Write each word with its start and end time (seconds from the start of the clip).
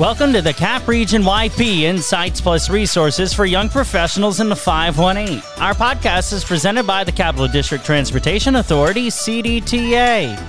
Welcome 0.00 0.32
to 0.32 0.40
the 0.40 0.54
Cap 0.54 0.88
Region 0.88 1.24
YP 1.24 1.80
Insights 1.80 2.40
Plus 2.40 2.70
Resources 2.70 3.34
for 3.34 3.44
Young 3.44 3.68
Professionals 3.68 4.40
in 4.40 4.48
the 4.48 4.56
518. 4.56 5.42
Our 5.58 5.74
podcast 5.74 6.32
is 6.32 6.42
presented 6.42 6.86
by 6.86 7.04
the 7.04 7.12
Capital 7.12 7.46
District 7.46 7.84
Transportation 7.84 8.56
Authority, 8.56 9.08
CDTA. 9.08 10.40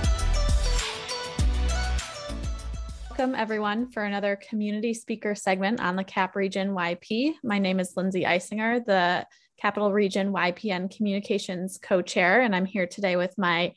Welcome, 3.10 3.34
everyone, 3.34 3.90
for 3.90 4.04
another 4.04 4.36
community 4.48 4.94
speaker 4.94 5.34
segment 5.34 5.80
on 5.80 5.96
the 5.96 6.04
CAP 6.04 6.34
Region 6.34 6.70
YP. 6.70 7.34
My 7.44 7.58
name 7.58 7.78
is 7.78 7.92
Lindsay 7.94 8.22
Eisinger, 8.22 8.82
the 8.82 9.26
Capital 9.60 9.92
Region 9.92 10.32
YPN 10.32 10.96
Communications 10.96 11.76
co 11.76 12.00
chair, 12.00 12.40
and 12.40 12.56
I'm 12.56 12.64
here 12.64 12.86
today 12.86 13.16
with 13.16 13.36
my 13.36 13.74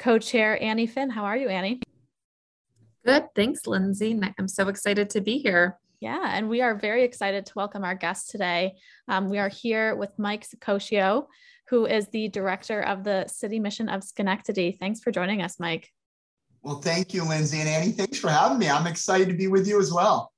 co 0.00 0.18
chair, 0.18 0.60
Annie 0.60 0.88
Finn. 0.88 1.10
How 1.10 1.26
are 1.26 1.36
you, 1.36 1.48
Annie? 1.48 1.80
Good. 3.04 3.34
Thanks, 3.34 3.66
Lindsay. 3.66 4.20
I'm 4.38 4.46
so 4.46 4.68
excited 4.68 5.10
to 5.10 5.20
be 5.20 5.38
here. 5.38 5.78
Yeah, 6.00 6.20
and 6.24 6.48
we 6.48 6.62
are 6.62 6.76
very 6.76 7.02
excited 7.02 7.46
to 7.46 7.52
welcome 7.56 7.84
our 7.84 7.94
guest 7.94 8.30
today. 8.30 8.74
Um, 9.08 9.28
we 9.28 9.38
are 9.38 9.48
here 9.48 9.96
with 9.96 10.10
Mike 10.18 10.46
Saccocio, 10.46 11.26
who 11.68 11.86
is 11.86 12.08
the 12.08 12.28
director 12.28 12.80
of 12.80 13.02
the 13.02 13.26
City 13.26 13.58
Mission 13.58 13.88
of 13.88 14.04
Schenectady. 14.04 14.76
Thanks 14.78 15.00
for 15.00 15.10
joining 15.10 15.42
us, 15.42 15.58
Mike. 15.58 15.90
Well, 16.62 16.76
thank 16.76 17.12
you, 17.12 17.24
Lindsay 17.24 17.58
and 17.58 17.68
Annie. 17.68 17.92
Thanks 17.92 18.18
for 18.18 18.30
having 18.30 18.58
me. 18.58 18.68
I'm 18.68 18.86
excited 18.86 19.28
to 19.28 19.34
be 19.34 19.48
with 19.48 19.66
you 19.66 19.80
as 19.80 19.92
well. 19.92 20.32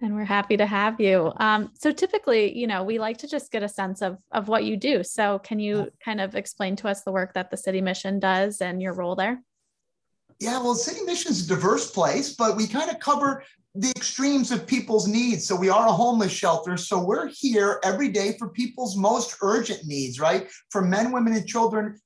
And 0.00 0.14
we're 0.14 0.24
happy 0.24 0.56
to 0.56 0.66
have 0.66 1.00
you. 1.00 1.32
Um, 1.36 1.70
so 1.74 1.92
typically, 1.92 2.56
you 2.56 2.66
know, 2.66 2.82
we 2.82 2.98
like 2.98 3.18
to 3.18 3.28
just 3.28 3.52
get 3.52 3.62
a 3.62 3.68
sense 3.68 4.02
of 4.02 4.18
of 4.32 4.48
what 4.48 4.64
you 4.64 4.76
do. 4.76 5.04
So 5.04 5.38
can 5.40 5.60
you 5.60 5.90
kind 6.04 6.20
of 6.20 6.34
explain 6.34 6.74
to 6.76 6.88
us 6.88 7.02
the 7.02 7.12
work 7.12 7.34
that 7.34 7.50
the 7.50 7.56
City 7.56 7.80
Mission 7.80 8.18
does 8.18 8.60
and 8.60 8.82
your 8.82 8.94
role 8.94 9.14
there? 9.14 9.42
Yeah, 10.40 10.58
well, 10.58 10.74
City 10.74 11.02
Mission 11.04 11.32
is 11.32 11.44
a 11.44 11.48
diverse 11.48 11.90
place, 11.90 12.34
but 12.34 12.56
we 12.56 12.66
kind 12.66 12.90
of 12.90 12.98
cover 12.98 13.44
the 13.74 13.90
extremes 13.90 14.50
of 14.50 14.66
people's 14.66 15.06
needs. 15.06 15.46
So 15.46 15.54
we 15.54 15.68
are 15.68 15.86
a 15.86 15.92
homeless 15.92 16.32
shelter. 16.32 16.78
So 16.78 16.98
we're 16.98 17.28
here 17.28 17.78
every 17.84 18.08
day 18.08 18.36
for 18.38 18.48
people's 18.48 18.96
most 18.96 19.36
urgent 19.42 19.84
needs, 19.84 20.18
right? 20.18 20.48
For 20.70 20.80
men, 20.80 21.12
women, 21.12 21.34
and 21.34 21.46
children, 21.46 22.00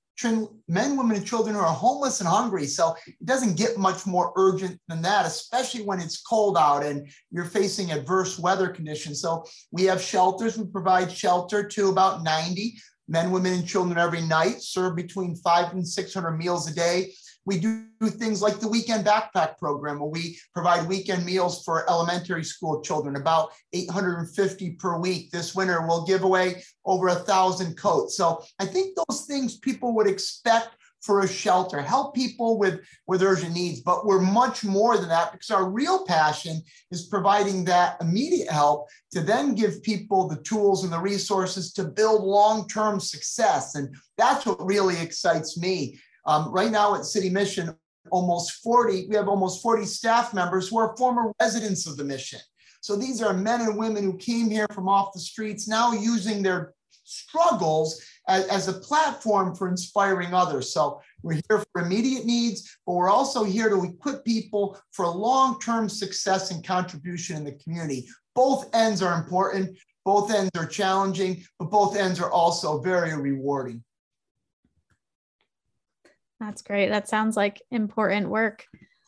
men, 0.68 0.96
women, 0.96 1.16
and 1.16 1.24
children 1.24 1.54
who 1.54 1.60
are 1.60 1.72
homeless 1.72 2.18
and 2.18 2.28
hungry. 2.28 2.66
So 2.66 2.96
it 3.06 3.24
doesn't 3.24 3.56
get 3.56 3.78
much 3.78 4.04
more 4.04 4.32
urgent 4.34 4.80
than 4.88 5.00
that, 5.02 5.26
especially 5.26 5.82
when 5.82 6.00
it's 6.00 6.20
cold 6.20 6.58
out 6.58 6.84
and 6.84 7.08
you're 7.30 7.44
facing 7.44 7.92
adverse 7.92 8.36
weather 8.36 8.68
conditions. 8.68 9.20
So 9.20 9.44
we 9.70 9.84
have 9.84 10.02
shelters. 10.02 10.58
We 10.58 10.66
provide 10.66 11.10
shelter 11.10 11.62
to 11.68 11.88
about 11.88 12.24
90 12.24 12.74
men, 13.06 13.30
women, 13.30 13.52
and 13.52 13.66
children 13.66 13.98
every 13.98 14.22
night, 14.22 14.60
serve 14.60 14.96
between 14.96 15.36
five 15.36 15.72
and 15.72 15.86
600 15.86 16.32
meals 16.32 16.70
a 16.70 16.74
day. 16.74 17.12
We 17.46 17.58
do 17.58 17.86
things 18.02 18.40
like 18.40 18.60
the 18.60 18.68
weekend 18.68 19.06
backpack 19.06 19.58
program 19.58 19.98
where 19.98 20.08
we 20.08 20.38
provide 20.52 20.88
weekend 20.88 21.24
meals 21.24 21.62
for 21.64 21.88
elementary 21.90 22.44
school 22.44 22.80
children, 22.80 23.16
about 23.16 23.50
850 23.72 24.72
per 24.72 24.98
week. 24.98 25.30
This 25.30 25.54
winter, 25.54 25.86
we'll 25.86 26.06
give 26.06 26.22
away 26.22 26.62
over 26.84 27.08
a 27.08 27.14
thousand 27.14 27.76
coats. 27.76 28.16
So 28.16 28.42
I 28.58 28.66
think 28.66 28.96
those 29.08 29.26
things 29.26 29.58
people 29.58 29.94
would 29.94 30.06
expect 30.06 30.76
for 31.04 31.20
a 31.20 31.28
shelter, 31.28 31.82
help 31.82 32.14
people 32.14 32.58
with, 32.58 32.80
with 33.06 33.22
urgent 33.22 33.54
needs. 33.54 33.80
But 33.80 34.06
we're 34.06 34.22
much 34.22 34.64
more 34.64 34.96
than 34.96 35.10
that 35.10 35.32
because 35.32 35.50
our 35.50 35.68
real 35.68 36.06
passion 36.06 36.62
is 36.90 37.08
providing 37.08 37.64
that 37.66 37.98
immediate 38.00 38.50
help 38.50 38.88
to 39.12 39.20
then 39.20 39.54
give 39.54 39.82
people 39.82 40.28
the 40.28 40.42
tools 40.42 40.82
and 40.82 40.92
the 40.92 40.98
resources 40.98 41.72
to 41.74 41.84
build 41.84 42.22
long 42.22 42.66
term 42.68 43.00
success. 43.00 43.74
And 43.74 43.94
that's 44.16 44.46
what 44.46 44.64
really 44.64 44.98
excites 44.98 45.58
me. 45.58 46.00
Um, 46.26 46.50
right 46.50 46.70
now 46.70 46.94
at 46.94 47.04
City 47.04 47.30
Mission, 47.30 47.74
almost 48.10 48.62
40, 48.62 49.06
we 49.08 49.16
have 49.16 49.28
almost 49.28 49.62
40 49.62 49.84
staff 49.84 50.34
members 50.34 50.68
who 50.68 50.78
are 50.78 50.96
former 50.96 51.32
residents 51.40 51.86
of 51.86 51.96
the 51.96 52.04
mission. 52.04 52.40
So 52.80 52.96
these 52.96 53.22
are 53.22 53.32
men 53.32 53.62
and 53.62 53.78
women 53.78 54.04
who 54.04 54.16
came 54.16 54.50
here 54.50 54.66
from 54.72 54.88
off 54.88 55.14
the 55.14 55.20
streets, 55.20 55.66
now 55.66 55.92
using 55.92 56.42
their 56.42 56.74
struggles 57.04 58.02
as, 58.28 58.46
as, 58.48 58.68
a 58.68 58.72
platform 58.72 59.54
for 59.54 59.68
inspiring 59.68 60.34
others. 60.34 60.72
So 60.72 61.00
we're 61.22 61.40
here 61.48 61.64
for 61.72 61.82
immediate 61.82 62.24
needs, 62.24 62.78
but 62.86 62.94
we're 62.94 63.10
also 63.10 63.44
here 63.44 63.68
to 63.68 63.84
equip 63.84 64.24
people 64.24 64.78
for 64.92 65.06
long-term 65.06 65.88
success 65.88 66.50
and 66.50 66.66
contribution 66.66 67.36
in 67.36 67.44
the 67.44 67.52
community. 67.52 68.06
Both 68.34 68.74
ends 68.74 69.02
are 69.02 69.18
important, 69.18 69.78
both 70.04 70.30
ends 70.30 70.50
are 70.56 70.66
challenging, 70.66 71.44
but 71.58 71.70
both 71.70 71.96
ends 71.96 72.20
are 72.20 72.30
also 72.30 72.80
very 72.80 73.16
rewarding. 73.16 73.82
That's 76.44 76.62
great. 76.62 76.90
That 76.90 77.08
sounds 77.08 77.36
like 77.36 77.62
important 77.70 78.28
work. 78.28 78.66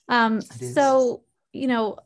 Um, 0.08 0.41
so, 0.41 1.22
you 1.52 1.66
know, 1.66 1.98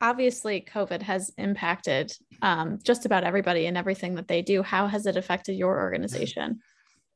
obviously 0.00 0.66
COVID 0.74 1.02
has 1.02 1.32
impacted 1.38 2.12
um, 2.42 2.80
just 2.82 3.06
about 3.06 3.22
everybody 3.22 3.66
and 3.66 3.76
everything 3.76 4.16
that 4.16 4.26
they 4.26 4.42
do. 4.42 4.62
How 4.62 4.88
has 4.88 5.06
it 5.06 5.16
affected 5.16 5.54
your 5.54 5.78
organization? 5.78 6.60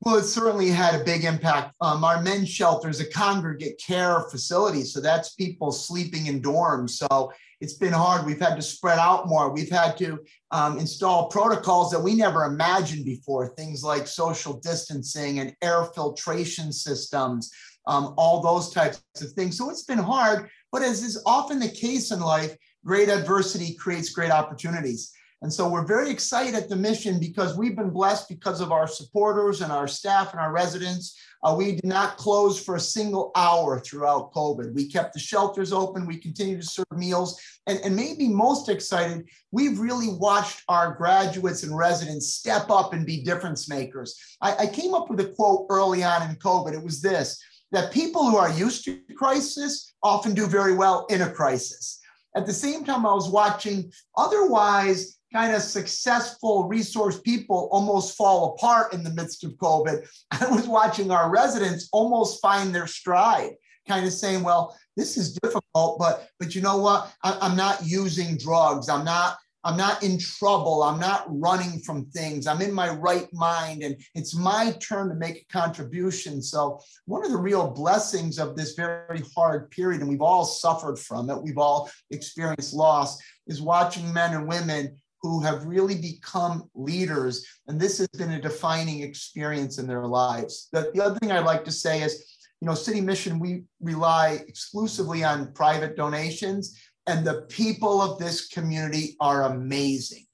Well, 0.03 0.17
it 0.17 0.25
certainly 0.25 0.69
had 0.69 1.01
a 1.01 1.05
big 1.05 1.25
impact. 1.25 1.75
Um, 1.81 2.05
our 2.05 2.23
men's 2.23 2.49
shelter 2.49 2.89
is 2.89 3.01
a 3.01 3.11
congregate 3.11 3.81
care 3.85 4.21
facility. 4.31 4.85
So 4.85 5.01
that's 5.01 5.35
people 5.35 5.73
sleeping 5.73 6.27
in 6.27 6.41
dorms. 6.41 6.91
So 6.91 7.33
it's 7.61 7.75
been 7.75 7.93
hard. 7.93 8.27
We've 8.27 8.41
had 8.41 8.57
to 8.57 8.63
spread 8.63 8.99
out 8.99 9.29
more. 9.29 9.51
We've 9.51 9.71
had 9.71 9.97
to 9.99 10.19
um, 10.51 10.79
install 10.79 11.29
protocols 11.29 11.91
that 11.91 12.01
we 12.01 12.15
never 12.15 12.45
imagined 12.45 13.05
before, 13.05 13.49
things 13.49 13.83
like 13.83 14.07
social 14.07 14.61
distancing 14.61 15.39
and 15.41 15.55
air 15.63 15.85
filtration 15.95 16.73
systems, 16.73 17.51
um, 17.87 18.15
all 18.19 18.43
those 18.43 18.71
types 18.73 19.03
of 19.21 19.33
things. 19.33 19.57
So 19.57 19.71
it's 19.71 19.85
been 19.85 19.99
hard, 19.99 20.51
but 20.71 20.83
as 20.83 21.03
is 21.03 21.23
often 21.25 21.59
the 21.59 21.69
case 21.69 22.11
in 22.11 22.21
life, 22.21 22.55
great 22.85 23.09
adversity 23.09 23.75
creates 23.75 24.11
great 24.11 24.31
opportunities. 24.31 25.13
And 25.43 25.53
so 25.53 25.69
we're 25.69 25.85
very 25.85 26.11
excited 26.11 26.55
at 26.55 26.69
the 26.69 26.77
mission 26.77 27.21
because 27.21 27.59
we've 27.59 27.77
been 27.77 27.91
blessed 27.91 28.29
because 28.29 28.61
of 28.61 28.73
our 28.73 28.87
supporters 28.87 29.61
and 29.61 29.71
our 29.71 29.87
staff 29.87 30.33
and 30.33 30.41
our 30.41 30.51
residents. 30.51 31.19
Uh, 31.45 31.55
we 31.57 31.73
did 31.73 31.85
not 31.85 32.17
close 32.17 32.63
for 32.63 32.77
a 32.77 32.81
single 32.81 33.33
hour 33.37 33.79
throughout 33.79 34.33
COVID. 34.33 34.73
We 34.75 34.89
kept 34.89 35.13
the 35.13 35.21
shelters 35.21 35.73
open. 35.73 36.07
We 36.07 36.17
continue 36.17 36.57
to 36.57 36.67
serve 36.67 36.87
meals. 36.97 37.39
And, 37.67 37.79
and 37.85 37.95
maybe 37.95 38.29
most 38.29 38.71
excited, 38.71 39.29
we've 39.53 39.79
really 39.79 40.09
watched 40.09 40.63
our 40.69 40.95
graduates 40.95 41.63
and 41.65 41.77
residents 41.77 42.33
step 42.33 42.71
up 42.71 42.95
and 42.95 43.05
be 43.05 43.23
difference 43.23 43.69
makers. 43.69 44.19
I, 44.41 44.57
I 44.57 44.67
came 44.67 44.95
up 44.95 45.11
with 45.11 45.21
a 45.21 45.29
quote 45.29 45.67
early 45.69 46.03
on 46.03 46.29
in 46.29 46.37
COVID. 46.37 46.73
It 46.73 46.83
was 46.83 47.03
this 47.03 47.39
that 47.73 47.93
people 47.93 48.31
who 48.31 48.37
are 48.37 48.51
used 48.51 48.85
to 48.85 49.01
crisis 49.17 49.93
often 50.03 50.35
do 50.35 50.47
very 50.47 50.75
well 50.75 51.05
in 51.11 51.23
a 51.23 51.31
crisis. 51.31 52.01
At 52.37 52.47
the 52.47 52.53
same 52.53 52.85
time, 52.85 53.05
I 53.05 53.13
was 53.13 53.29
watching 53.29 53.91
otherwise 54.17 55.16
kind 55.33 55.55
of 55.55 55.63
successful 55.63 56.69
resource 56.69 57.21
people 57.21 57.69
almost 57.73 58.17
fall 58.17 58.55
apart 58.55 58.93
in 58.95 59.03
the 59.03 59.11
midst 59.11 59.45
of 59.45 59.53
COVID. 59.53 60.07
I 60.31 60.47
was 60.51 60.69
watching 60.69 61.11
our 61.11 61.31
residents 61.31 61.89
almost 61.93 62.41
find 62.41 62.75
their 62.75 62.87
stride, 62.87 63.53
kind 63.89 64.07
of 64.07 64.13
saying, 64.13 64.43
well, 64.43 64.77
this 64.97 65.17
is 65.17 65.35
difficult, 65.35 65.99
but 65.99 66.29
but 66.39 66.55
you 66.55 66.63
know 66.63 66.79
what? 66.79 67.13
I, 67.23 67.37
I'm 67.41 67.57
not 67.57 67.85
using 67.85 68.39
drugs. 68.39 68.89
I'm 68.89 69.05
not 69.05 69.37
I'm 69.67 69.77
not 69.77 70.05
in 70.05 70.17
trouble. 70.17 70.85
I'm 70.85 71.01
not 71.01 71.25
running 71.29 71.81
from 71.81 72.07
things. 72.11 72.47
I'm 72.47 72.63
in 72.63 72.73
my 72.73 72.89
right 72.89 73.27
mind 73.33 73.83
and 73.83 73.97
it's 74.15 74.37
my 74.37 74.71
turn 74.81 75.09
to 75.09 75.17
make 75.17 75.39
a 75.39 75.53
contribution. 75.53 76.41
So, 76.41 76.79
one 77.07 77.25
of 77.25 77.33
the 77.33 77.37
real 77.37 77.69
blessings 77.69 78.39
of 78.39 78.55
this 78.55 78.75
very 78.75 79.23
hard 79.35 79.69
period, 79.73 80.03
and 80.03 80.09
we've 80.09 80.23
all 80.23 80.45
suffered 80.45 81.01
from 81.01 81.31
it, 81.31 81.43
we've 81.43 81.59
all 81.59 81.91
experienced 82.13 82.75
loss, 82.75 83.19
is 83.49 83.61
watching 83.61 84.13
men 84.13 84.35
and 84.35 84.47
women 84.47 84.97
who 85.29 85.43
have 85.43 85.65
really 85.65 85.97
become 85.97 86.69
leaders. 86.75 87.47
And 87.67 87.81
this 87.81 87.99
has 87.99 88.09
been 88.09 88.33
a 88.33 88.41
defining 88.41 89.03
experience 89.03 89.79
in 89.79 89.87
their 89.87 90.07
lives. 90.07 90.69
The, 90.73 90.91
the 90.95 91.03
other 91.03 91.19
thing 91.19 91.33
I'd 91.33 91.45
like 91.45 91.65
to 91.65 91.73
say 91.73 92.03
is, 92.03 92.37
you 92.61 92.67
know, 92.67 92.75
City 92.75 93.01
Mission, 93.01 93.39
we 93.39 93.65
rely 93.81 94.43
exclusively 94.49 95.23
on 95.25 95.53
private 95.53 95.97
donations, 95.97 96.81
and 97.07 97.25
the 97.25 97.43
people 97.49 98.01
of 98.01 98.19
this 98.19 98.49
community 98.49 99.17
are 99.21 99.45
amazing. 99.45 100.25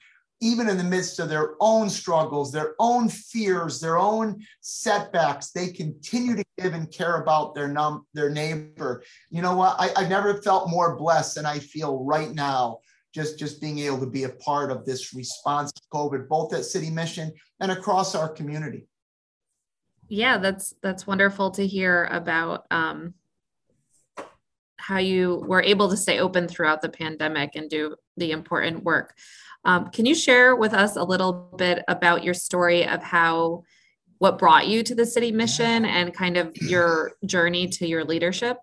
Even 0.41 0.69
in 0.69 0.77
the 0.77 0.85
midst 0.85 1.21
of 1.21 1.29
their 1.29 1.55
own 1.61 1.89
struggles, 1.89 2.50
their 2.50 2.75
own 2.79 3.09
fears, 3.09 3.81
their 3.81 3.99
own 3.99 4.44
setbacks, 4.61 5.50
they 5.50 5.69
continue 5.69 6.35
to 6.35 6.44
give 6.59 6.75
and 6.75 6.91
care 6.91 7.23
about 7.23 7.55
their 7.55 7.69
num- 7.69 8.06
their 8.12 8.31
neighbor. 8.31 9.05
You 9.31 9.43
know 9.43 9.56
what? 9.56 9.77
I, 9.79 9.91
I 9.97 10.09
never 10.09 10.43
felt 10.43 10.69
more 10.69 10.97
blessed 10.97 11.37
than 11.37 11.47
I 11.47 11.59
feel 11.59 12.05
right 12.05 12.33
now 12.33 12.79
just 13.12 13.38
just 13.38 13.61
being 13.61 13.79
able 13.81 14.00
to 14.00 14.06
be 14.06 14.25
a 14.25 14.31
part 14.31 14.70
of 14.70 14.85
this 14.85 15.14
response 15.14 15.73
to 15.73 15.82
COVID, 15.93 16.29
both 16.29 16.55
at 16.55 16.64
City 16.64 16.91
Mission 16.91 17.32
and 17.61 17.70
across 17.70 18.14
our 18.14 18.29
community. 18.29 18.87
Yeah, 20.09 20.38
that's 20.38 20.75
that's 20.82 21.06
wonderful 21.06 21.50
to 21.53 21.67
hear 21.67 22.05
about 22.11 22.67
um, 22.70 23.14
how 24.76 24.99
you 24.99 25.44
were 25.47 25.62
able 25.62 25.88
to 25.91 25.97
stay 25.97 26.19
open 26.19 26.49
throughout 26.49 26.82
the 26.82 26.88
pandemic 26.88 27.55
and 27.55 27.70
do 27.70 27.97
the 28.17 28.32
important 28.32 28.82
work. 28.82 29.17
Um, 29.65 29.91
can 29.91 30.06
you 30.06 30.15
share 30.15 30.56
with 30.56 30.75
us 30.75 30.97
a 30.97 31.05
little 31.05 31.55
bit 31.56 31.85
about 31.87 32.25
your 32.25 32.35
story 32.35 32.87
of 32.87 33.03
how 33.03 33.62
what 34.19 34.38
brought 34.38 34.67
you 34.67 34.82
to 34.82 34.94
the 34.94 35.06
city 35.06 35.32
mission 35.32 35.85
and 35.85 36.15
kind 36.15 36.37
of 36.37 36.56
your 36.56 37.12
journey 37.25 37.69
to 37.69 37.87
your 37.87 38.05
leadership? 38.05 38.58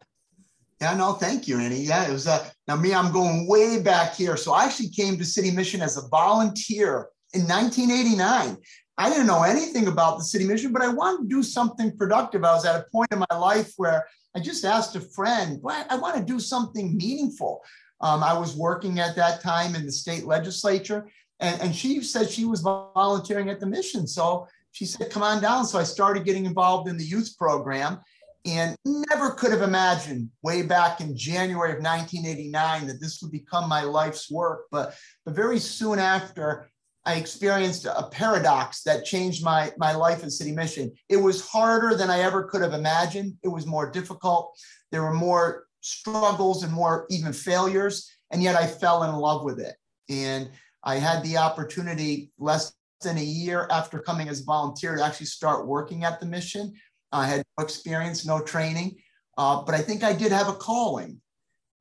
Yeah, 0.82 0.96
no, 0.96 1.14
thank 1.14 1.48
you, 1.48 1.60
Annie. 1.60 1.82
Yeah, 1.82 2.08
it 2.08 2.12
was 2.12 2.26
uh, 2.26 2.50
now 2.68 2.78
me, 2.78 2.94
I'm 2.94 3.12
going 3.12 3.48
way 3.48 3.82
back 3.82 4.16
here. 4.16 4.38
So 4.38 4.54
I 4.54 4.64
actually 4.64 4.90
came 4.90 5.18
to 5.18 5.26
City 5.26 5.52
Mission 5.52 5.82
as 5.82 5.98
a 5.98 6.08
volunteer 6.08 7.10
in 7.34 7.42
1989. 7.42 8.58
I 8.98 9.10
didn't 9.10 9.28
know 9.28 9.44
anything 9.44 9.88
about 9.88 10.18
the 10.18 10.24
City 10.24 10.46
Mission, 10.46 10.72
but 10.72 10.82
I 10.82 10.88
wanted 10.88 11.24
to 11.24 11.36
do 11.36 11.44
something 11.44 11.96
productive. 11.98 12.46
I 12.46 12.54
was 12.54 12.66
at 12.66 12.80
a 12.80 12.86
point 12.92 13.12
in 13.12 13.20
my 13.20 13.38
life 13.38 13.74
where 13.76 14.06
I 14.36 14.40
just 14.40 14.64
asked 14.64 14.96
a 14.96 15.02
friend, 15.02 15.60
well, 15.62 15.86
I 15.90 15.98
want 15.98 16.16
to 16.16 16.24
do 16.24 16.40
something 16.40 16.96
meaningful. 16.96 17.62
Um, 18.02 18.24
I 18.24 18.38
was 18.38 18.56
working 18.56 19.00
at 19.00 19.16
that 19.18 19.42
time 19.42 19.76
in 19.76 19.86
the 19.86 19.92
state 19.92 20.26
legislature, 20.26 21.10
and, 21.42 21.60
and 21.62 21.76
she 21.76 22.02
said 22.02 22.30
she 22.30 22.46
was 22.46 22.62
volunteering 22.62 23.50
at 23.50 23.60
the 23.60 23.66
mission. 23.66 24.08
So 24.08 24.48
she 24.72 24.86
said, 24.86 25.10
come 25.10 25.24
on 25.24 25.42
down. 25.42 25.66
So 25.66 25.78
I 25.78 25.84
started 25.84 26.24
getting 26.24 26.46
involved 26.46 26.88
in 26.88 26.98
the 26.98 27.04
youth 27.04 27.36
program 27.38 28.00
and 28.46 28.76
never 28.86 29.32
could 29.32 29.52
have 29.52 29.62
imagined 29.62 30.30
way 30.42 30.62
back 30.62 31.02
in 31.02 31.18
January 31.18 31.72
of 31.72 31.84
1989 31.84 32.88
that 32.88 33.02
this 33.02 33.22
would 33.22 33.32
become 33.32 33.68
my 33.68 33.84
life's 33.84 34.32
work. 34.32 34.66
But, 34.72 34.96
but 35.26 35.36
very 35.36 35.60
soon 35.60 36.00
after, 36.00 36.70
I 37.06 37.16
experienced 37.16 37.86
a 37.86 38.08
paradox 38.12 38.84
that 38.84 39.06
changed 39.06 39.44
my, 39.44 39.72
my 39.78 39.94
life 39.94 40.24
in 40.24 40.30
City 40.30 40.52
Mission. 40.52 40.92
It 41.10 41.18
was 41.18 41.46
harder 41.48 41.96
than 41.96 42.10
I 42.10 42.20
ever 42.20 42.44
could 42.44 42.62
have 42.62 42.74
imagined. 42.74 43.38
It 43.44 43.48
was 43.48 43.66
more 43.66 43.90
difficult. 43.90 44.56
There 44.92 45.04
were 45.04 45.14
more 45.14 45.66
struggles 45.82 46.64
and 46.64 46.72
more 46.72 47.08
even 47.10 47.34
failures. 47.34 48.10
And 48.32 48.44
yet 48.44 48.56
I 48.56 48.68
fell 48.68 49.04
in 49.04 49.16
love 49.16 49.44
with 49.44 49.60
it. 49.60 49.76
And 50.10 50.50
I 50.84 50.96
had 50.96 51.24
the 51.24 51.38
opportunity 51.38 52.32
less 52.38 52.74
than 53.02 53.18
a 53.18 53.24
year 53.24 53.68
after 53.72 54.00
coming 54.00 54.28
as 54.28 54.42
a 54.42 54.46
volunteer 54.46 54.96
to 54.96 55.04
actually 55.04 55.28
start 55.28 55.68
working 55.68 56.04
at 56.04 56.20
the 56.20 56.26
mission. 56.26 56.74
I 57.12 57.28
had 57.28 57.44
no 57.58 57.64
experience, 57.64 58.26
no 58.26 58.42
training, 58.42 58.98
uh, 59.38 59.64
but 59.64 59.76
I 59.76 59.80
think 59.80 60.04
I 60.04 60.14
did 60.14 60.32
have 60.32 60.48
a 60.48 60.54
calling. 60.54 61.20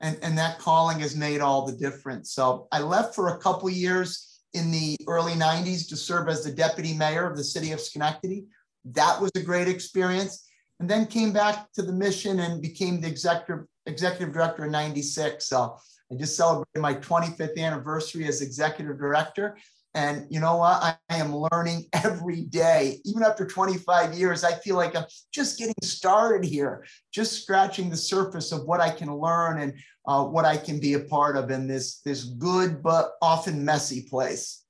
And, 0.01 0.17
and 0.23 0.39
that 0.39 0.61
calling 0.61 1.01
has 1.01 1.17
made 1.17 1.41
all 1.41 1.67
the 1.67 1.77
difference. 1.77 2.33
So 2.33 2.69
I 2.71 2.81
left 2.81 3.17
for 3.17 3.29
a 3.29 3.39
couple 3.39 3.69
years 3.69 4.41
in 4.55 4.71
the 4.71 4.97
early 5.07 5.33
90s 5.33 5.89
to 5.89 5.97
serve 5.97 6.29
as 6.29 6.45
the 6.45 6.53
deputy 6.53 6.95
mayor 6.95 7.29
of 7.29 7.37
the 7.37 7.45
city 7.45 7.73
of 7.73 7.81
Schenectady. 7.81 8.47
That 8.85 9.21
was 9.21 9.33
a 9.35 9.43
great 9.43 9.69
experience. 9.69 10.49
And 10.81 10.89
then 10.89 11.07
came 11.07 11.33
back 11.33 11.73
to 11.73 11.83
the 11.83 11.93
mission 11.93 12.39
and 12.39 12.63
became 12.63 13.01
the 13.01 13.09
executive, 13.09 13.65
executive 13.87 14.33
director 14.33 14.65
in 14.67 14.71
96. 14.71 15.45
So 15.45 15.77
I 16.11 16.15
just 16.15 16.37
celebrated 16.37 16.81
my 16.81 16.95
25th 16.95 17.59
anniversary 17.59 18.27
as 18.29 18.41
executive 18.41 18.99
director. 18.99 19.59
And 19.99 20.29
you 20.31 20.39
know 20.39 20.59
what? 20.59 20.81
I, 20.81 20.95
I, 21.11 21.17
am 21.17 21.35
learning 21.35 21.87
every 21.93 22.43
day. 22.43 23.01
Even 23.05 23.25
after 23.25 23.45
25 23.45 24.15
years, 24.15 24.45
I 24.45 24.53
feel 24.53 24.77
like 24.77 24.95
I'm 24.95 25.07
just 25.33 25.59
getting 25.59 25.75
started 25.83 26.47
here, 26.49 26.87
just 27.11 27.43
scratching 27.43 27.91
the 27.91 27.97
surface 27.97 28.53
of 28.53 28.63
what 28.65 28.81
I 28.81 28.91
can 28.91 29.13
learn 29.13 29.59
and 29.59 29.75
uh, 30.07 30.25
what 30.25 30.45
I 30.45 30.57
can 30.57 30.79
be 30.79 30.95
a 30.95 31.01
part 31.01 31.37
of 31.37 31.51
in 31.51 31.67
this, 31.67 31.99
this 32.03 32.23
good 32.23 32.81
but 32.81 33.11
often 33.21 33.65
messy 33.65 34.07
place. 34.09 34.65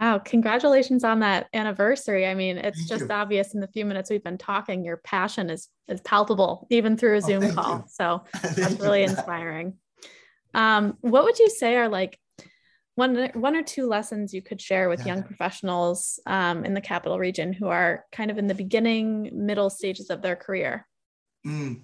Wow, 0.00 0.18
congratulations 0.18 1.04
on 1.04 1.20
that 1.20 1.46
anniversary. 1.54 2.26
I 2.26 2.34
mean, 2.34 2.58
it's 2.58 2.76
thank 2.78 2.88
just 2.88 3.08
you. 3.08 3.14
obvious 3.14 3.54
in 3.54 3.60
the 3.60 3.68
few 3.68 3.84
minutes 3.84 4.10
we've 4.10 4.24
been 4.24 4.36
talking, 4.36 4.84
your 4.84 4.96
passion 4.96 5.48
is 5.48 5.68
is 5.86 6.00
palpable 6.00 6.66
even 6.70 6.96
through 6.96 7.14
a 7.14 7.16
oh, 7.18 7.20
Zoom 7.20 7.44
oh, 7.44 7.52
call. 7.54 7.76
You. 7.76 7.84
So 7.86 8.24
that's 8.42 8.80
really 8.80 9.04
inspiring. 9.04 9.74
Um, 10.52 10.98
what 11.02 11.22
would 11.22 11.38
you 11.38 11.48
say 11.48 11.76
are 11.76 11.88
like 11.88 12.18
one 12.96 13.30
one 13.34 13.56
or 13.56 13.62
two 13.62 13.86
lessons 13.86 14.32
you 14.32 14.42
could 14.42 14.60
share 14.60 14.88
with 14.88 15.06
young 15.06 15.22
professionals 15.22 16.20
um, 16.26 16.64
in 16.64 16.74
the 16.74 16.80
capital 16.80 17.18
region 17.18 17.52
who 17.52 17.66
are 17.66 18.04
kind 18.12 18.30
of 18.30 18.38
in 18.38 18.46
the 18.46 18.54
beginning 18.54 19.30
middle 19.32 19.70
stages 19.70 20.10
of 20.10 20.22
their 20.22 20.36
career? 20.36 20.86
Mm. 21.46 21.80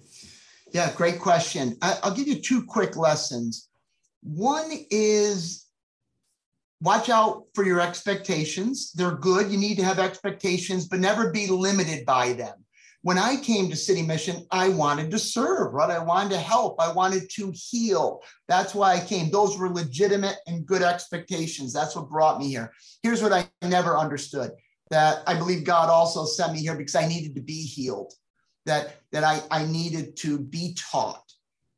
yeah 0.71 0.91
great 0.95 1.19
question. 1.19 1.77
I, 1.81 1.99
i'll 2.03 2.15
give 2.15 2.27
you 2.27 2.41
two 2.41 2.65
quick 2.65 2.95
lessons. 2.95 3.67
One 4.23 4.71
is 4.89 5.65
watch 6.81 7.09
out 7.09 7.45
for 7.53 7.63
your 7.63 7.79
expectations. 7.79 8.91
They're 8.93 9.11
good. 9.11 9.51
You 9.51 9.57
need 9.57 9.77
to 9.77 9.83
have 9.83 9.99
expectations 9.99 10.87
but 10.87 10.99
never 10.99 11.31
be 11.31 11.47
limited 11.47 12.05
by 12.05 12.33
them 12.33 12.65
when 13.03 13.17
I 13.17 13.37
came 13.37 13.69
to 13.69 13.75
City 13.75 14.03
Mission, 14.03 14.45
I 14.51 14.69
wanted 14.69 15.09
to 15.11 15.19
serve, 15.19 15.73
right? 15.73 15.89
I 15.89 16.03
wanted 16.03 16.31
to 16.31 16.39
help. 16.39 16.79
I 16.79 16.91
wanted 16.91 17.29
to 17.31 17.51
heal. 17.55 18.21
That's 18.47 18.75
why 18.75 18.93
I 18.93 18.99
came. 18.99 19.31
Those 19.31 19.57
were 19.57 19.69
legitimate 19.69 20.37
and 20.45 20.65
good 20.65 20.83
expectations. 20.83 21.73
That's 21.73 21.95
what 21.95 22.09
brought 22.09 22.39
me 22.39 22.49
here. 22.49 22.71
Here's 23.01 23.23
what 23.23 23.33
I 23.33 23.49
never 23.63 23.97
understood 23.97 24.51
that 24.91 25.23
I 25.25 25.35
believe 25.35 25.63
God 25.63 25.89
also 25.89 26.25
sent 26.25 26.53
me 26.53 26.59
here 26.59 26.75
because 26.75 26.95
I 26.95 27.07
needed 27.07 27.33
to 27.35 27.41
be 27.41 27.63
healed, 27.63 28.13
that, 28.65 28.97
that 29.13 29.23
I, 29.23 29.41
I 29.49 29.65
needed 29.65 30.17
to 30.17 30.37
be 30.37 30.75
taught. 30.77 31.23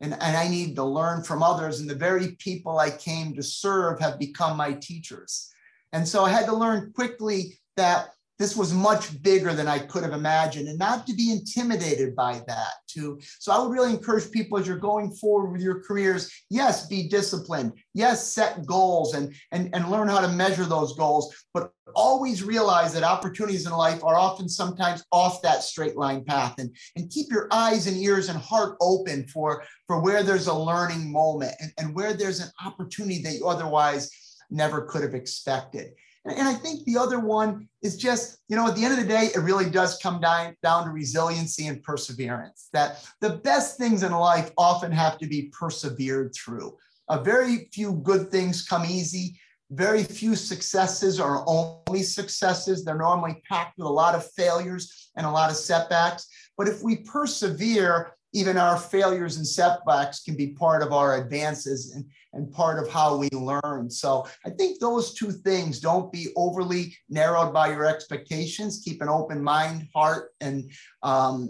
And, 0.02 0.14
and 0.14 0.36
I 0.36 0.50
need 0.50 0.76
to 0.76 0.84
learn 0.84 1.24
from 1.24 1.44
others. 1.44 1.80
And 1.80 1.90
the 1.90 1.96
very 1.96 2.36
people 2.40 2.80
I 2.80 2.90
came 2.90 3.34
to 3.36 3.44
serve 3.44 4.02
have 4.02 4.20
become 4.20 4.58
my 4.58 4.74
teachers. 4.74 5.50
And 5.94 6.06
so 6.06 6.26
I 6.26 6.32
had 6.32 6.48
to 6.48 6.56
learn 6.56 6.92
quickly 6.94 7.60
that 7.78 8.10
this 8.40 8.56
was 8.56 8.74
much 8.74 9.22
bigger 9.22 9.54
than 9.54 9.68
I 9.68 9.80
could 9.80 10.04
have 10.04 10.14
imagined, 10.14 10.68
and 10.68 10.80
not 10.80 11.06
to 11.08 11.14
be 11.14 11.32
intimidated 11.32 12.16
by 12.16 12.42
that. 12.48 12.74
Too. 12.88 13.20
So 13.40 13.52
I 13.52 13.60
would 13.60 13.72
really 13.72 13.92
encourage 13.92 14.30
people 14.30 14.60
as 14.60 14.68
you're 14.68 14.78
going 14.78 15.10
forward 15.12 15.52
with 15.52 15.62
your 15.62 15.82
careers, 15.82 16.32
yes, 16.52 16.86
be 16.88 17.08
disciplined. 17.10 17.74
Yes, 17.96 18.32
set 18.32 18.68
goals 18.68 19.16
and, 19.16 19.34
and, 19.52 19.74
and 19.74 19.90
learn 19.90 20.08
how 20.08 20.22
to 20.22 20.28
measure 20.28 20.66
those 20.66 20.96
goals, 20.96 21.34
but 21.56 21.72
always 21.96 22.44
realize 22.44 22.94
that 22.94 23.02
opportunities 23.02 23.66
in 23.66 23.74
life 23.74 24.04
are 24.04 24.16
often 24.16 24.48
sometimes 24.48 25.04
off 25.12 25.42
that 25.42 25.64
straight 25.64 25.98
line 25.98 26.24
path. 26.24 26.54
And, 26.60 26.76
and 26.96 27.10
keep 27.10 27.32
your 27.32 27.48
eyes 27.52 27.88
and 27.88 27.98
ears 27.98 28.30
and 28.30 28.38
heart 28.38 28.78
open 28.80 29.26
for, 29.28 29.64
for 29.88 30.00
where 30.00 30.22
there's 30.22 30.48
a 30.48 30.54
learning 30.54 31.12
moment 31.12 31.56
and, 31.60 31.72
and 31.80 31.96
where 31.96 32.14
there's 32.14 32.42
an 32.42 32.50
opportunity 32.64 33.24
that 33.24 33.34
you 33.34 33.48
otherwise 33.48 34.12
never 34.52 34.82
could 34.86 35.02
have 35.02 35.16
expected. 35.16 35.94
And 36.26 36.48
I 36.48 36.54
think 36.54 36.86
the 36.86 36.98
other 36.98 37.20
one 37.20 37.68
is 37.82 37.98
just, 37.98 38.38
you 38.48 38.56
know, 38.56 38.68
at 38.68 38.76
the 38.76 38.86
end 38.86 38.94
of 38.94 39.00
the 39.00 39.06
day, 39.06 39.30
it 39.36 39.40
really 39.40 39.70
does 39.70 39.98
come 39.98 40.22
down, 40.22 40.56
down 40.64 40.86
to 40.86 40.92
resiliency 40.92 41.68
and 41.68 41.84
perseverance. 41.84 42.70
That 42.72 43.06
the 43.20 43.38
best 43.38 43.78
things 43.78 44.04
in 44.04 44.14
life 44.14 44.52
often 44.58 44.92
have 44.94 45.18
to 45.18 45.28
be 45.28 45.52
persevered 45.58 46.34
through. 46.34 46.78
A 47.10 47.22
very 47.22 47.70
few 47.74 47.94
good 48.04 48.32
things 48.32 48.66
come 48.66 48.86
easy. 48.86 49.38
Very 49.72 50.04
few 50.04 50.36
successes 50.36 51.20
are 51.20 51.44
only 51.46 52.04
successes. 52.04 52.86
They're 52.86 52.98
normally 52.98 53.44
packed 53.50 53.78
with 53.78 53.88
a 53.88 53.92
lot 53.92 54.16
of 54.16 54.32
failures 54.32 55.12
and 55.18 55.26
a 55.26 55.32
lot 55.32 55.50
of 55.50 55.58
setbacks. 55.58 56.28
But 56.58 56.70
if 56.70 56.82
we 56.82 56.98
persevere, 56.98 58.14
even 58.34 58.58
our 58.58 58.78
failures 58.78 59.38
and 59.38 59.46
setbacks 59.46 60.24
can 60.24 60.38
be 60.38 60.54
part 60.54 60.84
of 60.84 60.94
our 60.94 61.18
advances 61.18 61.92
and, 61.94 62.06
and 62.34 62.52
part 62.52 62.84
of 62.84 62.92
how 62.92 63.16
we 63.18 63.30
learn. 63.30 63.90
So 63.90 64.28
I 64.46 64.50
think 64.50 64.80
those 64.80 65.14
two 65.14 65.32
things 65.32 65.80
don't 65.80 66.12
be 66.12 66.28
overly 66.36 66.96
narrowed 67.10 67.54
by 67.54 67.70
your 67.70 67.86
expectations. 67.86 68.82
Keep 68.84 69.02
an 69.02 69.10
open 69.10 69.44
mind, 69.44 69.88
heart, 69.94 70.32
and 70.42 70.70
um, 71.02 71.50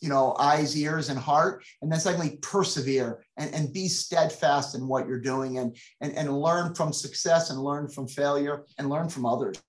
you 0.00 0.08
know, 0.08 0.36
eyes, 0.38 0.76
ears, 0.76 1.08
and 1.08 1.18
heart. 1.18 1.64
And 1.80 1.90
then 1.90 2.00
secondly, 2.00 2.38
persevere 2.42 3.24
and, 3.36 3.54
and 3.54 3.72
be 3.72 3.88
steadfast 3.88 4.74
in 4.74 4.86
what 4.86 5.06
you're 5.06 5.20
doing 5.20 5.58
and, 5.58 5.76
and, 6.00 6.12
and 6.16 6.38
learn 6.38 6.74
from 6.74 6.92
success 6.92 7.50
and 7.50 7.58
learn 7.58 7.88
from 7.88 8.06
failure 8.06 8.64
and 8.78 8.90
learn 8.90 9.08
from 9.08 9.24
others. 9.24 9.62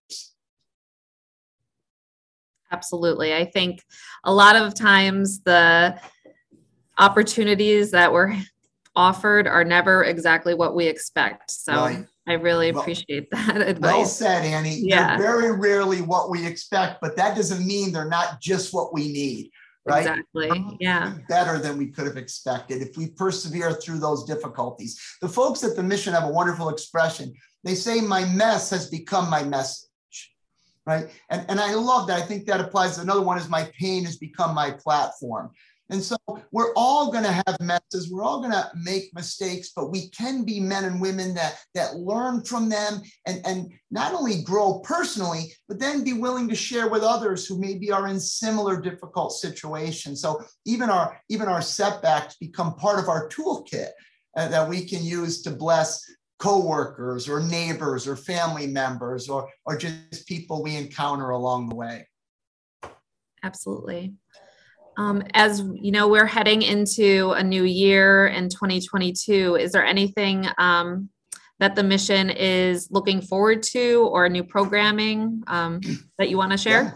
Absolutely. 2.72 3.34
I 3.34 3.46
think 3.46 3.84
a 4.26 4.34
lot 4.34 4.58
of 4.58 4.74
times 4.74 5.42
the 5.42 5.98
opportunities 6.98 7.92
that 7.92 8.12
were 8.12 8.36
offered 8.98 9.48
are 9.48 9.64
never 9.64 10.04
exactly 10.04 10.56
what 10.56 10.76
we 10.76 10.88
expect. 10.88 11.52
So 11.52 11.74
right. 11.74 12.06
I 12.28 12.34
really 12.34 12.72
well, 12.72 12.82
appreciate 12.82 13.30
that 13.32 13.62
advice. 13.62 13.94
Well 13.94 14.06
said, 14.06 14.44
Annie. 14.44 14.82
Yeah. 14.82 15.18
They're 15.18 15.40
very 15.40 15.52
rarely 15.56 16.02
what 16.02 16.30
we 16.30 16.46
expect, 16.46 17.00
but 17.00 17.16
that 17.16 17.38
doesn't 17.38 17.66
mean 17.66 17.94
they're 17.94 18.10
not 18.10 18.42
just 18.42 18.74
what 18.74 18.94
we 18.94 19.12
need. 19.14 19.52
Right? 19.86 20.00
Exactly. 20.00 20.78
Yeah. 20.82 21.14
Better 21.30 21.60
than 21.60 21.78
we 21.78 21.88
could 21.88 22.08
have 22.08 22.18
expected 22.18 22.82
if 22.82 22.98
we 22.98 23.08
persevere 23.08 23.72
through 23.72 24.00
those 24.00 24.26
difficulties. 24.26 25.00
The 25.22 25.30
folks 25.30 25.64
at 25.64 25.78
the 25.78 25.84
mission 25.84 26.14
have 26.14 26.26
a 26.26 26.32
wonderful 26.32 26.68
expression. 26.68 27.34
They 27.64 27.76
say, 27.76 28.02
My 28.02 28.26
mess 28.26 28.70
has 28.72 28.90
become 28.90 29.30
my 29.30 29.44
message. 29.44 29.88
Right. 30.86 31.08
And, 31.30 31.46
and 31.50 31.60
I 31.60 31.74
love 31.74 32.08
that. 32.08 32.22
I 32.22 32.26
think 32.26 32.46
that 32.48 32.60
applies. 32.60 32.98
Another 32.98 33.22
one 33.22 33.38
is 33.38 33.48
my 33.48 33.70
pain 33.80 34.04
has 34.06 34.18
become 34.18 34.54
my 34.56 34.72
platform. 34.72 35.52
And 35.90 36.04
so 36.04 36.18
we're 36.52 36.74
all 36.76 37.12
going 37.12 37.24
to 37.24 37.32
have 37.32 37.58
messes. 37.62 38.12
We're 38.12 38.24
all 38.24 38.40
going 38.40 38.52
to 38.52 38.70
make 38.76 39.14
mistakes, 39.14 39.72
but 39.76 39.90
we 39.90 40.10
can 40.10 40.44
be 40.44 40.60
men 40.60 40.84
and 40.84 41.00
women 41.00 41.34
that, 41.36 41.60
that 41.76 41.96
learn 41.96 42.44
from 42.44 42.68
them 42.68 43.02
and, 43.26 43.42
and 43.46 43.72
not 43.90 44.14
only 44.14 44.42
grow 44.44 44.80
personally, 44.80 45.54
but 45.70 45.80
then 45.80 46.04
be 46.04 46.14
willing 46.14 46.50
to 46.50 46.56
share 46.56 46.90
with 46.90 47.04
others 47.04 47.46
who 47.46 47.60
maybe 47.60 47.92
are 47.92 48.08
in 48.08 48.20
similar 48.20 48.82
difficult 48.82 49.32
situations. 49.32 50.22
So 50.22 50.44
even 50.66 50.90
our, 50.90 51.22
even 51.30 51.48
our 51.48 51.62
setbacks 51.62 52.36
become 52.36 52.76
part 52.76 53.00
of 53.00 53.08
our 53.08 53.30
toolkit 53.30 53.90
uh, 54.36 54.50
that 54.50 54.68
we 54.68 54.86
can 54.86 55.04
use 55.04 55.42
to 55.44 55.52
bless 55.52 56.04
coworkers 56.40 57.28
or 57.30 57.40
neighbors 57.40 58.08
or 58.08 58.16
family 58.16 58.68
members 58.68 59.30
or, 59.30 59.50
or 59.66 59.78
just 59.78 60.28
people 60.28 60.62
we 60.62 60.76
encounter 60.76 61.30
along 61.30 61.70
the 61.70 61.76
way. 61.76 62.08
Absolutely. 63.42 64.14
Um, 64.98 65.24
as 65.34 65.64
you 65.76 65.92
know, 65.92 66.08
we're 66.08 66.26
heading 66.26 66.64
into 66.64 67.32
a 67.32 67.44
new 67.44 67.64
year 67.64 68.28
in 68.28 68.50
2022. 68.50 69.56
Is 69.56 69.72
there 69.72 69.86
anything 69.86 70.48
um, 70.58 71.10
that 71.60 71.76
the 71.76 71.84
mission 71.84 72.32
is 72.32 72.90
looking 72.92 73.22
forward 73.22 73.62
to 73.64 74.10
or 74.12 74.28
new 74.28 74.44
programming 74.44 75.44
um, 75.48 75.82
that 76.18 76.30
you 76.30 76.38
want 76.38 76.52
to 76.52 76.58
share? 76.58 76.84
Yeah. 76.84 76.92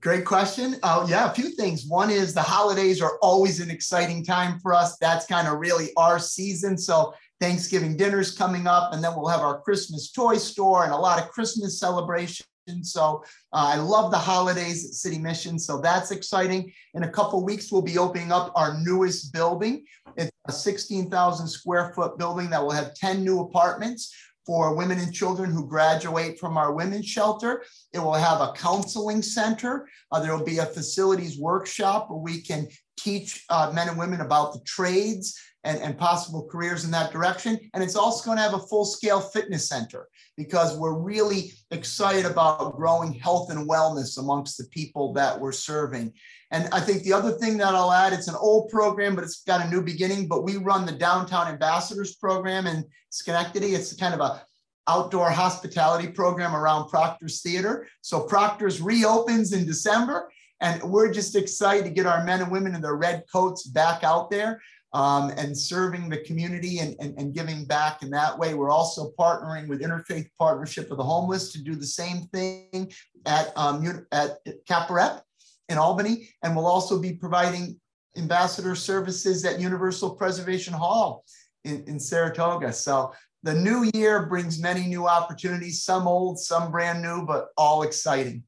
Great 0.00 0.24
question. 0.24 0.76
Uh, 0.82 1.06
yeah, 1.08 1.30
a 1.30 1.34
few 1.34 1.50
things. 1.50 1.86
One 1.86 2.10
is 2.10 2.34
the 2.34 2.42
holidays 2.42 3.00
are 3.00 3.18
always 3.22 3.60
an 3.60 3.70
exciting 3.70 4.24
time 4.24 4.58
for 4.58 4.74
us. 4.74 4.96
That's 4.98 5.26
kind 5.26 5.46
of 5.46 5.60
really 5.60 5.90
our 5.96 6.18
season. 6.18 6.76
So 6.76 7.14
Thanksgiving 7.40 7.96
dinner's 7.96 8.36
coming 8.36 8.66
up, 8.66 8.92
and 8.92 9.04
then 9.04 9.14
we'll 9.14 9.28
have 9.28 9.42
our 9.42 9.60
Christmas 9.60 10.10
toy 10.10 10.38
store 10.38 10.84
and 10.84 10.92
a 10.92 10.96
lot 10.96 11.22
of 11.22 11.30
Christmas 11.30 11.78
celebrations. 11.78 12.48
So 12.82 13.24
uh, 13.52 13.72
I 13.74 13.76
love 13.76 14.10
the 14.10 14.18
holidays 14.18 14.84
at 14.84 14.92
City 14.92 15.18
Mission. 15.18 15.58
So 15.58 15.80
that's 15.80 16.10
exciting. 16.10 16.72
In 16.94 17.02
a 17.02 17.10
couple 17.10 17.44
weeks, 17.44 17.72
we'll 17.72 17.82
be 17.82 17.98
opening 17.98 18.30
up 18.30 18.52
our 18.54 18.78
newest 18.80 19.32
building. 19.32 19.84
It's 20.16 20.30
a 20.46 20.52
16,000 20.52 21.48
square 21.48 21.92
foot 21.94 22.18
building 22.18 22.50
that 22.50 22.62
will 22.62 22.70
have 22.70 22.94
10 22.94 23.24
new 23.24 23.40
apartments 23.40 24.14
for 24.46 24.74
women 24.74 24.98
and 24.98 25.12
children 25.12 25.50
who 25.50 25.66
graduate 25.66 26.38
from 26.38 26.56
our 26.56 26.72
women's 26.72 27.06
shelter. 27.06 27.64
It 27.92 28.00
will 28.00 28.14
have 28.14 28.40
a 28.40 28.52
counseling 28.52 29.22
center. 29.22 29.88
Uh, 30.10 30.20
there 30.20 30.36
will 30.36 30.44
be 30.44 30.58
a 30.58 30.66
facilities 30.66 31.38
workshop 31.38 32.10
where 32.10 32.18
we 32.18 32.40
can 32.40 32.68
teach 32.96 33.44
uh, 33.48 33.72
men 33.74 33.88
and 33.88 33.98
women 33.98 34.20
about 34.20 34.52
the 34.52 34.60
trades 34.66 35.38
and, 35.64 35.78
and 35.78 35.96
possible 35.96 36.46
careers 36.50 36.84
in 36.84 36.90
that 36.90 37.12
direction. 37.12 37.58
And 37.74 37.82
it's 37.82 37.96
also 37.96 38.24
going 38.24 38.36
to 38.36 38.42
have 38.42 38.54
a 38.54 38.66
full 38.66 38.84
scale 38.84 39.20
fitness 39.20 39.68
center 39.68 40.08
because 40.36 40.76
we're 40.76 40.98
really 40.98 41.52
excited 41.70 42.24
about 42.26 42.76
growing 42.76 43.12
health 43.12 43.50
and 43.50 43.68
wellness 43.68 44.18
amongst 44.18 44.58
the 44.58 44.64
people 44.70 45.12
that 45.14 45.38
we're 45.38 45.52
serving. 45.52 46.12
And 46.50 46.68
I 46.72 46.80
think 46.80 47.02
the 47.02 47.12
other 47.12 47.32
thing 47.32 47.56
that 47.58 47.74
I'll 47.74 47.92
add, 47.92 48.12
it's 48.12 48.28
an 48.28 48.34
old 48.34 48.70
program, 48.70 49.14
but 49.14 49.24
it's 49.24 49.42
got 49.44 49.64
a 49.64 49.70
new 49.70 49.82
beginning. 49.82 50.26
But 50.28 50.44
we 50.44 50.56
run 50.56 50.84
the 50.84 50.92
Downtown 50.92 51.48
Ambassadors 51.48 52.16
program 52.16 52.66
in 52.66 52.84
Schenectady. 53.10 53.74
It's 53.74 53.94
kind 53.94 54.14
of 54.14 54.20
a 54.20 54.44
outdoor 54.88 55.30
hospitality 55.30 56.08
program 56.08 56.56
around 56.56 56.88
Proctor's 56.88 57.40
Theater. 57.40 57.86
So 58.00 58.20
Proctor's 58.20 58.82
reopens 58.82 59.52
in 59.52 59.64
December, 59.64 60.28
and 60.60 60.82
we're 60.82 61.12
just 61.12 61.36
excited 61.36 61.84
to 61.84 61.90
get 61.90 62.06
our 62.06 62.24
men 62.24 62.40
and 62.40 62.50
women 62.50 62.74
in 62.74 62.82
their 62.82 62.96
red 62.96 63.24
coats 63.32 63.64
back 63.64 64.02
out 64.02 64.28
there 64.28 64.60
um, 64.92 65.30
and 65.36 65.56
serving 65.56 66.08
the 66.08 66.18
community 66.18 66.78
and, 66.78 66.94
and, 67.00 67.18
and, 67.18 67.34
giving 67.34 67.64
back 67.64 68.02
in 68.02 68.10
that 68.10 68.38
way. 68.38 68.52
We're 68.52 68.70
also 68.70 69.12
partnering 69.18 69.66
with 69.66 69.80
Interfaith 69.80 70.28
Partnership 70.38 70.90
of 70.90 70.98
the 70.98 71.04
Homeless 71.04 71.50
to 71.52 71.62
do 71.62 71.74
the 71.74 71.86
same 71.86 72.26
thing 72.26 72.92
at, 73.24 73.56
um, 73.56 74.06
at 74.12 74.38
Cap-Rep 74.66 75.24
in 75.70 75.78
Albany. 75.78 76.28
And 76.42 76.54
we'll 76.54 76.66
also 76.66 77.00
be 77.00 77.14
providing 77.14 77.80
ambassador 78.18 78.74
services 78.74 79.44
at 79.46 79.58
Universal 79.58 80.16
Preservation 80.16 80.74
Hall 80.74 81.24
in, 81.64 81.84
in 81.86 81.98
Saratoga. 81.98 82.72
So 82.72 83.14
the 83.42 83.54
new 83.54 83.90
year 83.94 84.26
brings 84.26 84.60
many 84.60 84.86
new 84.86 85.08
opportunities, 85.08 85.82
some 85.82 86.06
old, 86.06 86.38
some 86.38 86.70
brand 86.70 87.02
new, 87.02 87.24
but 87.26 87.48
all 87.56 87.82
exciting. 87.82 88.44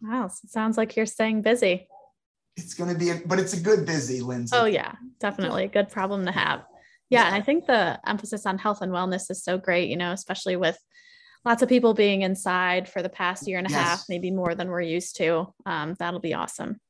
Wow, 0.00 0.30
sounds 0.46 0.76
like 0.76 0.96
you're 0.96 1.06
staying 1.06 1.42
busy. 1.42 1.86
It's 2.56 2.74
going 2.74 2.92
to 2.92 2.98
be, 2.98 3.10
a, 3.10 3.22
but 3.24 3.38
it's 3.38 3.54
a 3.54 3.60
good 3.60 3.86
busy, 3.86 4.20
Lindsay. 4.20 4.56
Oh, 4.56 4.66
yeah, 4.66 4.94
definitely. 5.20 5.64
A 5.64 5.68
good 5.68 5.88
problem 5.88 6.26
to 6.26 6.32
have. 6.32 6.64
Yeah. 7.08 7.26
And 7.26 7.34
I 7.34 7.40
think 7.40 7.66
the 7.66 8.00
emphasis 8.06 8.46
on 8.46 8.58
health 8.58 8.80
and 8.80 8.92
wellness 8.92 9.30
is 9.30 9.44
so 9.44 9.58
great, 9.58 9.88
you 9.90 9.96
know, 9.96 10.12
especially 10.12 10.56
with 10.56 10.78
lots 11.44 11.62
of 11.62 11.68
people 11.68 11.94
being 11.94 12.22
inside 12.22 12.88
for 12.88 13.02
the 13.02 13.08
past 13.08 13.46
year 13.46 13.58
and 13.58 13.66
a 13.66 13.70
yes. 13.70 13.80
half, 13.80 14.04
maybe 14.08 14.30
more 14.30 14.54
than 14.54 14.68
we're 14.68 14.80
used 14.80 15.16
to. 15.16 15.52
Um, 15.66 15.94
that'll 15.98 16.20
be 16.20 16.34
awesome. 16.34 16.80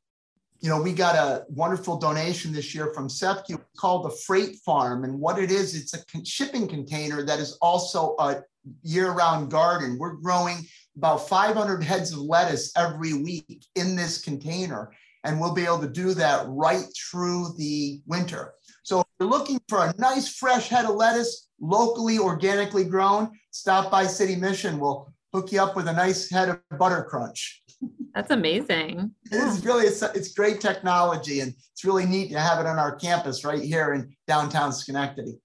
You 0.61 0.69
know, 0.69 0.81
we 0.81 0.93
got 0.93 1.17
a 1.17 1.45
wonderful 1.49 1.97
donation 1.97 2.53
this 2.53 2.73
year 2.73 2.93
from 2.95 3.09
SEFCU 3.09 3.61
called 3.77 4.05
the 4.05 4.17
Freight 4.25 4.57
Farm. 4.65 5.03
And 5.03 5.19
what 5.19 5.39
it 5.41 5.51
is, 5.51 5.75
it's 5.75 5.93
a 5.93 6.25
shipping 6.25 6.69
container 6.69 7.25
that 7.25 7.41
is 7.41 7.59
also 7.61 8.15
a 8.21 8.43
year 8.85 9.11
round 9.11 9.51
garden. 9.51 9.99
We're 9.99 10.15
growing 10.15 10.59
about 10.97 11.29
500 11.29 11.83
heads 11.83 12.13
of 12.13 12.19
lettuce 12.19 12.71
every 12.77 13.13
week 13.15 13.67
in 13.75 13.97
this 13.97 14.23
container. 14.23 14.93
And 15.25 15.41
we'll 15.41 15.55
be 15.55 15.65
able 15.65 15.81
to 15.81 15.89
do 15.89 16.15
that 16.15 16.47
right 16.49 16.85
through 17.11 17.55
the 17.57 18.01
winter. 18.07 18.55
So 18.83 19.01
if 19.01 19.07
you're 19.21 19.29
looking 19.29 19.61
for 19.69 19.85
a 19.85 19.95
nice 19.99 20.35
fresh 20.35 20.69
head 20.69 20.85
of 20.85 20.97
lettuce, 20.97 21.49
locally, 21.61 22.19
organically 22.19 22.85
grown, 22.85 23.31
stop 23.51 23.91
by 23.91 24.07
City 24.07 24.35
Mission. 24.35 24.81
We'll 24.81 25.13
hook 25.33 25.53
you 25.53 25.63
up 25.63 25.77
with 25.77 25.87
a 25.87 25.93
nice 25.93 26.29
head 26.29 26.49
of 26.49 26.61
butter 26.79 27.07
crunch. 27.09 27.63
That's 28.15 28.31
amazing. 28.31 29.13
It 29.31 29.37
is 29.37 29.65
really, 29.65 29.87
it's, 29.87 30.03
it's 30.03 30.35
great 30.35 30.61
technology 30.61 31.41
and 31.41 31.55
it's 31.73 31.85
really 31.85 32.05
neat 32.05 32.31
to 32.33 32.41
have 32.41 32.59
it 32.61 32.67
on 32.67 32.79
our 32.79 32.95
campus 32.97 33.45
right 33.45 33.63
here 33.63 33.95
in 33.95 34.15
downtown 34.27 34.73
Schenectady. 34.73 35.39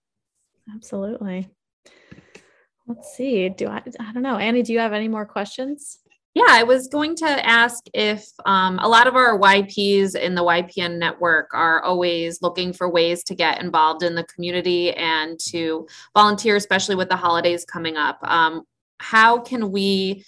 Absolutely. 0.73 1.49
Let's 2.87 3.15
see. 3.15 3.49
Do 3.49 3.67
I, 3.67 3.81
I 3.99 4.13
don't 4.13 4.23
know. 4.23 4.37
Annie, 4.37 4.63
do 4.63 4.73
you 4.73 4.79
have 4.79 4.93
any 4.93 5.07
more 5.07 5.25
questions? 5.25 5.99
Yeah, 6.37 6.45
I 6.49 6.61
was 6.61 6.87
going 6.87 7.15
to 7.15 7.47
ask 7.47 7.83
if 7.95 8.29
um, 8.45 8.77
a 8.77 8.87
lot 8.87 9.07
of 9.07 9.15
our 9.15 9.39
YPs 9.39 10.13
in 10.13 10.35
the 10.35 10.43
YPN 10.43 10.99
network 10.99 11.49
are 11.51 11.81
always 11.81 12.43
looking 12.43 12.73
for 12.73 12.87
ways 12.87 13.23
to 13.23 13.33
get 13.33 13.59
involved 13.59 14.03
in 14.03 14.13
the 14.13 14.23
community 14.25 14.93
and 14.93 15.39
to 15.47 15.87
volunteer, 16.13 16.55
especially 16.55 16.93
with 16.93 17.09
the 17.09 17.15
holidays 17.15 17.65
coming 17.65 17.97
up. 17.97 18.19
Um, 18.21 18.67
how 18.99 19.39
can 19.39 19.71
we 19.71 20.23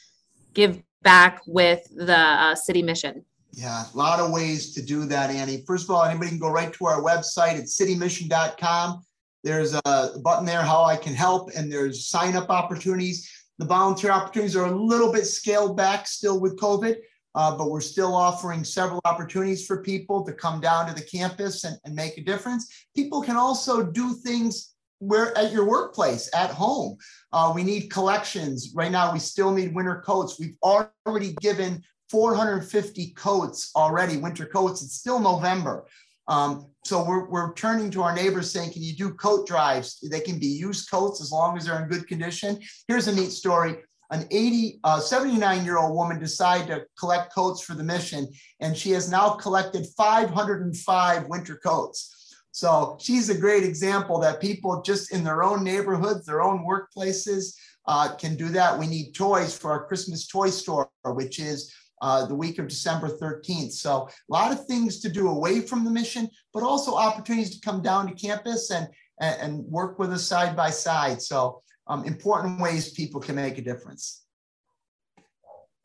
give 0.55 0.81
back 1.03 1.41
with 1.45 1.87
the 1.95 2.17
uh, 2.17 2.55
city 2.55 2.81
mission? 2.81 3.23
Yeah, 3.51 3.83
a 3.93 3.95
lot 3.95 4.19
of 4.19 4.31
ways 4.31 4.73
to 4.73 4.81
do 4.81 5.05
that, 5.05 5.29
Annie. 5.29 5.63
First 5.67 5.83
of 5.83 5.91
all, 5.91 6.03
anybody 6.03 6.31
can 6.31 6.39
go 6.39 6.49
right 6.49 6.73
to 6.73 6.85
our 6.87 7.03
website 7.03 7.59
at 7.59 7.65
citymission.com. 7.65 9.03
There's 9.43 9.75
a 9.75 10.09
button 10.23 10.47
there, 10.47 10.63
how 10.63 10.85
I 10.85 10.97
can 10.97 11.13
help, 11.13 11.51
and 11.55 11.71
there's 11.71 12.07
sign 12.07 12.35
up 12.35 12.49
opportunities. 12.49 13.29
The 13.59 13.65
volunteer 13.65 14.11
opportunities 14.11 14.55
are 14.55 14.67
a 14.67 14.75
little 14.75 15.11
bit 15.11 15.25
scaled 15.25 15.75
back 15.75 16.07
still 16.07 16.39
with 16.39 16.57
COVID, 16.57 16.95
uh, 17.35 17.57
but 17.57 17.69
we're 17.69 17.81
still 17.81 18.15
offering 18.15 18.63
several 18.63 19.01
opportunities 19.03 19.67
for 19.67 19.83
people 19.83 20.25
to 20.25 20.33
come 20.33 20.61
down 20.61 20.87
to 20.87 20.95
the 20.95 21.05
campus 21.05 21.65
and, 21.65 21.77
and 21.83 21.93
make 21.93 22.17
a 22.17 22.23
difference. 22.23 22.87
People 22.95 23.21
can 23.21 23.35
also 23.35 23.83
do 23.83 24.13
things 24.13 24.73
where 24.99 25.37
at 25.37 25.51
your 25.51 25.65
workplace, 25.65 26.29
at 26.33 26.51
home. 26.51 26.97
Uh, 27.33 27.51
we 27.53 27.63
need 27.63 27.91
collections. 27.91 28.71
Right 28.73 28.91
now, 28.91 29.11
we 29.11 29.19
still 29.19 29.51
need 29.51 29.75
winter 29.75 30.01
coats. 30.05 30.39
We've 30.39 30.57
already 30.63 31.33
given 31.41 31.83
450 32.09 33.11
coats 33.11 33.71
already, 33.75 34.17
winter 34.17 34.45
coats. 34.45 34.81
It's 34.81 34.95
still 34.95 35.19
November. 35.19 35.85
Um, 36.29 36.67
so 36.85 37.03
we're, 37.03 37.27
we're 37.27 37.53
turning 37.55 37.91
to 37.91 38.03
our 38.03 38.15
neighbors 38.15 38.53
saying, 38.53 38.71
can 38.71 38.83
you 38.83 38.95
do 38.95 39.13
coat 39.15 39.47
drives? 39.47 39.99
They 40.09 40.21
can 40.21 40.39
be 40.39 40.47
used 40.47 40.89
coats 40.89 41.21
as 41.21 41.31
long 41.31 41.57
as 41.57 41.65
they're 41.65 41.81
in 41.81 41.89
good 41.89 42.07
condition. 42.07 42.59
Here's 42.87 43.07
a 43.07 43.15
neat 43.15 43.31
story. 43.31 43.77
An 44.11 44.25
80, 44.31 44.79
uh, 44.83 44.99
79 44.99 45.65
year 45.65 45.77
old 45.77 45.95
woman 45.95 46.19
decided 46.19 46.67
to 46.67 46.85
collect 46.97 47.33
coats 47.33 47.61
for 47.61 47.75
the 47.75 47.83
mission, 47.83 48.27
and 48.59 48.75
she 48.75 48.91
has 48.91 49.09
now 49.09 49.31
collected 49.31 49.85
505 49.97 51.27
winter 51.27 51.59
coats. 51.63 52.15
So 52.51 52.97
she's 52.99 53.29
a 53.29 53.37
great 53.37 53.63
example 53.63 54.19
that 54.19 54.41
people 54.41 54.81
just 54.81 55.13
in 55.13 55.23
their 55.23 55.43
own 55.43 55.63
neighborhoods, 55.63 56.25
their 56.25 56.41
own 56.41 56.65
workplaces 56.65 57.53
uh, 57.87 58.15
can 58.15 58.35
do 58.35 58.49
that. 58.49 58.77
We 58.77 58.87
need 58.87 59.13
toys 59.13 59.57
for 59.57 59.71
our 59.71 59.85
Christmas 59.85 60.27
toy 60.27 60.49
store, 60.49 60.89
which 61.03 61.39
is 61.39 61.73
uh, 62.01 62.25
the 62.25 62.35
week 62.35 62.59
of 62.59 62.67
December 62.67 63.09
13th. 63.09 63.71
So 63.71 64.07
a 64.07 64.33
lot 64.33 64.51
of 64.51 64.65
things 64.65 64.99
to 65.01 65.09
do 65.09 65.29
away 65.29 65.61
from 65.61 65.83
the 65.83 65.91
mission, 65.91 66.29
but 66.53 66.63
also 66.63 66.95
opportunities 66.95 67.57
to 67.57 67.61
come 67.61 67.81
down 67.81 68.07
to 68.07 68.13
campus 68.13 68.71
and, 68.71 68.87
and, 69.19 69.41
and 69.41 69.65
work 69.65 69.99
with 69.99 70.11
us 70.11 70.25
side 70.25 70.55
by 70.55 70.69
side. 70.69 71.21
So 71.21 71.61
um, 71.87 72.05
important 72.05 72.59
ways 72.61 72.91
people 72.91 73.19
can 73.19 73.35
make 73.35 73.57
a 73.57 73.61
difference. 73.61 74.23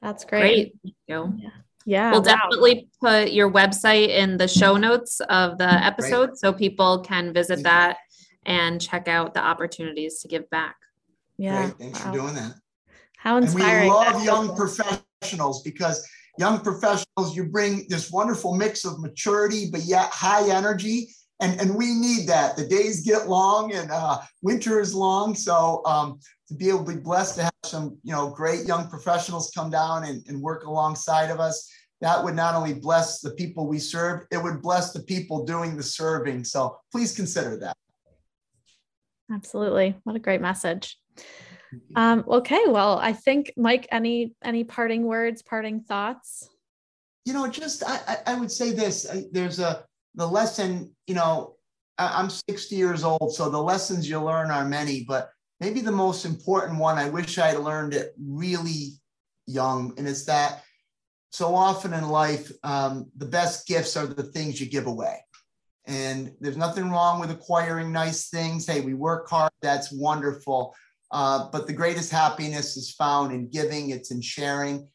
That's 0.02 0.24
great. 0.24 0.40
Great. 0.40 0.74
Thank 0.82 0.94
you. 1.08 1.34
Yeah. 1.38 1.50
Yeah. 1.86 2.10
We'll 2.12 2.22
wow. 2.22 2.36
definitely 2.36 2.88
put 3.00 3.32
your 3.32 3.50
website 3.50 4.08
in 4.08 4.36
the 4.36 4.48
show 4.48 4.76
notes 4.76 5.20
of 5.28 5.58
the 5.58 5.70
episode 5.70 6.28
great. 6.28 6.38
so 6.38 6.52
people 6.52 7.00
can 7.00 7.32
visit 7.32 7.62
that 7.62 7.98
and 8.46 8.80
check 8.80 9.08
out 9.08 9.34
the 9.34 9.40
opportunities 9.40 10.20
to 10.20 10.28
give 10.28 10.48
back. 10.50 10.76
Yeah. 11.36 11.62
Great. 11.62 11.78
Thanks 11.78 12.00
wow. 12.00 12.12
for 12.12 12.18
doing 12.18 12.34
that. 12.34 12.54
How 13.16 13.38
inspiring. 13.38 13.90
And 13.90 13.90
we 13.90 13.90
love 13.90 14.24
young 14.24 14.56
professionals 14.56 15.03
because 15.62 16.06
young 16.38 16.60
professionals, 16.60 17.36
you 17.36 17.44
bring 17.44 17.86
this 17.88 18.10
wonderful 18.10 18.54
mix 18.54 18.84
of 18.84 19.00
maturity, 19.00 19.68
but 19.70 19.82
yet 19.82 20.10
high 20.10 20.48
energy. 20.50 21.08
And, 21.40 21.60
and 21.60 21.74
we 21.74 21.94
need 21.94 22.28
that. 22.28 22.56
The 22.56 22.66
days 22.66 23.02
get 23.02 23.28
long 23.28 23.72
and 23.72 23.90
uh, 23.90 24.18
winter 24.42 24.80
is 24.80 24.94
long. 24.94 25.34
So 25.34 25.82
um, 25.84 26.18
to 26.48 26.54
be 26.54 26.68
able 26.68 26.84
to 26.84 26.94
be 26.94 27.00
blessed 27.00 27.36
to 27.36 27.44
have 27.44 27.52
some, 27.64 27.98
you 28.02 28.12
know, 28.12 28.30
great 28.30 28.66
young 28.66 28.88
professionals 28.88 29.50
come 29.54 29.70
down 29.70 30.04
and, 30.04 30.22
and 30.28 30.40
work 30.40 30.64
alongside 30.64 31.30
of 31.30 31.40
us, 31.40 31.68
that 32.00 32.22
would 32.22 32.34
not 32.34 32.54
only 32.54 32.74
bless 32.74 33.20
the 33.20 33.30
people 33.32 33.66
we 33.66 33.78
serve, 33.78 34.26
it 34.30 34.42
would 34.42 34.62
bless 34.62 34.92
the 34.92 35.02
people 35.02 35.44
doing 35.44 35.76
the 35.76 35.82
serving. 35.82 36.44
So 36.44 36.78
please 36.92 37.14
consider 37.14 37.56
that. 37.58 37.76
Absolutely. 39.32 39.96
What 40.04 40.16
a 40.16 40.20
great 40.20 40.40
message. 40.40 40.98
Um, 41.96 42.24
okay, 42.28 42.62
well, 42.66 42.98
I 42.98 43.12
think 43.12 43.52
Mike, 43.56 43.86
any 43.90 44.34
any 44.42 44.64
parting 44.64 45.04
words, 45.04 45.42
parting 45.42 45.80
thoughts? 45.80 46.48
You 47.24 47.32
know, 47.32 47.46
just 47.48 47.82
I, 47.86 48.18
I 48.26 48.34
would 48.38 48.50
say 48.50 48.72
this. 48.72 49.06
There's 49.32 49.58
a 49.58 49.84
the 50.14 50.26
lesson, 50.26 50.94
you 51.06 51.14
know, 51.14 51.56
I'm 51.98 52.30
60 52.30 52.74
years 52.74 53.04
old, 53.04 53.34
so 53.34 53.48
the 53.48 53.62
lessons 53.62 54.08
you 54.08 54.20
learn 54.20 54.50
are 54.50 54.64
many, 54.64 55.04
but 55.06 55.30
maybe 55.60 55.80
the 55.80 55.92
most 55.92 56.24
important 56.24 56.78
one, 56.78 56.98
I 56.98 57.08
wish 57.08 57.38
I 57.38 57.48
had 57.48 57.60
learned 57.60 57.94
it 57.94 58.14
really 58.18 58.92
young, 59.46 59.94
and 59.96 60.08
it's 60.08 60.24
that 60.26 60.62
so 61.30 61.52
often 61.54 61.92
in 61.92 62.08
life, 62.08 62.50
um, 62.62 63.10
the 63.16 63.26
best 63.26 63.66
gifts 63.66 63.96
are 63.96 64.06
the 64.06 64.22
things 64.22 64.60
you 64.60 64.66
give 64.66 64.86
away. 64.86 65.16
And 65.84 66.32
there's 66.40 66.56
nothing 66.56 66.90
wrong 66.90 67.18
with 67.18 67.32
acquiring 67.32 67.90
nice 67.90 68.28
things. 68.28 68.68
Hey, 68.68 68.80
we 68.80 68.94
work 68.94 69.28
hard, 69.28 69.50
that's 69.60 69.92
wonderful. 69.92 70.76
Uh, 71.10 71.48
but 71.52 71.66
the 71.66 71.72
greatest 71.72 72.10
happiness 72.10 72.76
is 72.76 72.92
found 72.92 73.32
in 73.32 73.48
giving, 73.48 73.90
it's 73.90 74.10
in 74.10 74.20
sharing. 74.20 74.88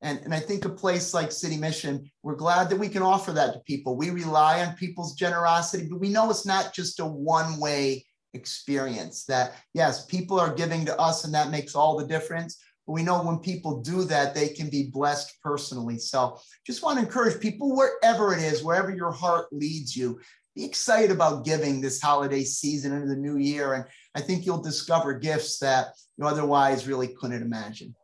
And, 0.00 0.20
and 0.20 0.32
I 0.32 0.38
think 0.40 0.64
a 0.64 0.70
place 0.70 1.12
like 1.12 1.32
City 1.32 1.56
Mission, 1.56 2.08
we're 2.22 2.36
glad 2.36 2.70
that 2.70 2.78
we 2.78 2.88
can 2.88 3.02
offer 3.02 3.32
that 3.32 3.52
to 3.52 3.60
people. 3.60 3.96
We 3.96 4.10
rely 4.10 4.64
on 4.64 4.76
people's 4.76 5.14
generosity, 5.14 5.88
but 5.90 6.00
we 6.00 6.08
know 6.08 6.30
it's 6.30 6.46
not 6.46 6.72
just 6.72 7.00
a 7.00 7.04
one 7.04 7.58
way 7.58 8.06
experience. 8.32 9.24
That, 9.24 9.54
yes, 9.74 10.06
people 10.06 10.38
are 10.38 10.54
giving 10.54 10.84
to 10.86 10.98
us, 11.00 11.24
and 11.24 11.34
that 11.34 11.50
makes 11.50 11.74
all 11.74 11.96
the 11.96 12.06
difference. 12.06 12.62
But 12.86 12.92
we 12.92 13.02
know 13.02 13.22
when 13.22 13.40
people 13.40 13.82
do 13.82 14.04
that, 14.04 14.34
they 14.34 14.48
can 14.48 14.70
be 14.70 14.84
blessed 14.84 15.34
personally. 15.42 15.98
So 15.98 16.38
just 16.66 16.82
want 16.82 16.98
to 16.98 17.04
encourage 17.04 17.40
people, 17.40 17.76
wherever 17.76 18.32
it 18.32 18.42
is, 18.42 18.62
wherever 18.62 18.94
your 18.94 19.12
heart 19.12 19.48
leads 19.52 19.96
you, 19.96 20.20
be 20.58 20.64
excited 20.64 21.12
about 21.12 21.44
giving 21.44 21.80
this 21.80 22.00
holiday 22.00 22.42
season 22.42 22.92
into 22.92 23.06
the 23.06 23.16
new 23.16 23.36
year. 23.36 23.74
And 23.74 23.84
I 24.14 24.20
think 24.20 24.44
you'll 24.44 24.60
discover 24.60 25.14
gifts 25.14 25.60
that 25.60 25.94
you 26.16 26.26
otherwise 26.26 26.88
really 26.88 27.08
couldn't 27.08 27.42
imagine. 27.42 27.94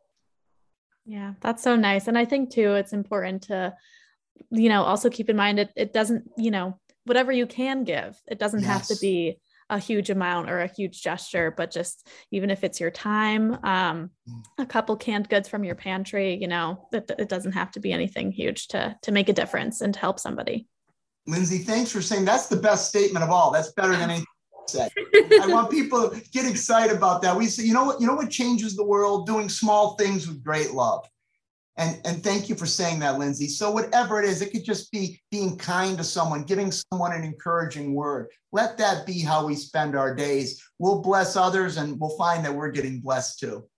Yeah, 1.05 1.35
that's 1.41 1.63
so 1.65 1.75
nice. 1.75 2.07
And 2.07 2.17
I 2.17 2.25
think 2.25 2.51
too, 2.51 2.75
it's 2.75 2.93
important 2.93 3.43
to, 3.45 3.75
you 4.51 4.69
know, 4.69 4.85
also 4.85 5.11
keep 5.11 5.29
in 5.29 5.37
mind 5.37 5.59
it, 5.59 5.71
it 5.75 5.93
doesn't, 5.93 6.31
you 6.39 6.53
know, 6.53 6.79
whatever 7.07 7.33
you 7.33 7.47
can 7.47 7.83
give, 7.83 8.17
it 8.27 8.39
doesn't 8.39 8.61
yes. 8.61 8.69
have 8.69 8.87
to 8.87 8.97
be 9.01 9.41
a 9.69 9.79
huge 9.79 10.11
amount 10.11 10.49
or 10.49 10.61
a 10.61 10.73
huge 10.73 11.03
gesture, 11.03 11.53
but 11.57 11.71
just 11.71 12.07
even 12.31 12.51
if 12.51 12.63
it's 12.63 12.81
your 12.81 12.91
time, 12.91 13.55
um, 13.65 14.11
mm. 14.29 14.43
a 14.59 14.67
couple 14.67 14.97
canned 14.97 15.29
goods 15.29 15.49
from 15.49 15.65
your 15.65 15.75
pantry, 15.75 16.39
you 16.41 16.47
know, 16.47 16.87
it, 16.93 17.11
it 17.19 17.29
doesn't 17.29 17.53
have 17.53 17.73
to 17.73 17.81
be 17.81 17.93
anything 17.93 18.31
huge 18.31 18.69
to 18.69 18.97
to 19.03 19.13
make 19.13 19.29
a 19.29 19.33
difference 19.33 19.81
and 19.81 19.95
to 19.95 20.01
help 20.01 20.21
somebody. 20.21 20.69
Lindsay, 21.27 21.59
thanks 21.59 21.91
for 21.91 22.03
saying 22.03 22.25
that's 22.25 22.49
the 22.49 22.57
best 22.57 22.89
statement 22.89 23.25
of 23.25 23.31
all. 23.31 23.51
That's 23.51 23.73
better 23.73 23.93
than 23.93 24.11
anything 24.11 24.27
said. 24.69 24.91
I 25.41 25.47
want 25.47 25.71
people 25.71 26.11
to 26.11 26.21
get 26.31 26.47
excited 26.47 26.97
about 26.97 27.23
that. 27.23 27.37
We 27.37 27.47
say, 27.47 27.65
you 27.65 27.75
know 27.75 27.85
what, 27.85 28.01
you 28.01 28.07
know 28.07 28.15
what 28.15 28.31
changes 28.31 28.77
the 28.77 28.85
world? 28.85 29.27
Doing 29.27 29.49
small 29.49 29.95
things 29.97 30.27
with 30.29 30.43
great 30.43 30.73
love. 30.73 31.09
And, 31.77 32.01
and 32.05 32.23
thank 32.23 32.49
you 32.49 32.55
for 32.55 32.67
saying 32.67 33.01
that, 33.01 33.19
Lindsay. 33.19 33.49
So 33.49 33.71
whatever 33.71 34.23
it 34.23 34.29
is, 34.29 34.43
it 34.43 34.53
could 34.53 34.65
just 34.65 34.93
be 34.93 35.21
being 35.33 35.57
kind 35.57 35.99
to 35.99 36.05
someone, 36.05 36.45
giving 36.45 36.71
someone 36.71 37.13
an 37.13 37.25
encouraging 37.25 37.95
word. 37.95 38.29
Let 38.53 38.79
that 38.79 39.07
be 39.07 39.21
how 39.21 39.45
we 39.45 39.57
spend 39.57 39.97
our 39.97 40.15
days. 40.15 40.63
We'll 40.79 41.03
bless 41.03 41.35
others 41.35 41.77
and 41.77 41.99
we'll 41.99 42.17
find 42.17 42.45
that 42.45 42.55
we're 42.55 42.71
getting 42.71 43.01
blessed 43.01 43.41
too. 43.41 43.69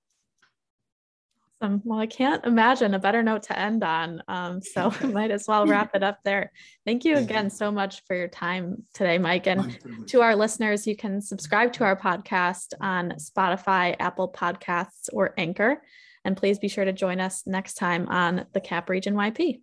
Awesome. 1.61 1.81
Well, 1.85 1.99
I 1.99 2.07
can't 2.07 2.45
imagine 2.45 2.93
a 2.93 2.99
better 2.99 3.23
note 3.23 3.45
to 3.45 3.59
end 3.59 3.83
on. 3.83 4.23
Um, 4.29 4.61
so 4.61 4.93
might 5.05 5.31
as 5.31 5.47
well 5.49 5.67
wrap 5.67 5.95
it 5.95 6.03
up 6.03 6.19
there. 6.23 6.53
Thank 6.85 7.05
you 7.05 7.17
again 7.17 7.49
so 7.49 7.71
much 7.71 8.03
for 8.07 8.15
your 8.15 8.29
time 8.29 8.83
today, 8.93 9.17
Mike. 9.17 9.47
And 9.47 9.79
to 10.09 10.21
our 10.21 10.37
listeners, 10.37 10.87
you 10.87 10.97
can 10.97 11.21
subscribe 11.23 11.73
to 11.75 11.85
our 11.85 11.97
podcast 11.97 12.75
on 12.81 13.13
Spotify, 13.13 13.97
Apple 13.99 14.31
Podcasts, 14.31 15.09
or 15.13 15.33
Anchor. 15.39 15.83
And 16.27 16.37
please 16.37 16.59
be 16.59 16.69
sure 16.69 16.85
to 16.85 16.93
join 16.93 17.21
us 17.21 17.45
next 17.47 17.75
time 17.75 18.09
on 18.09 18.47
the 18.53 18.61
Cap 18.61 18.91
Region 18.91 19.15
YP. 19.15 19.61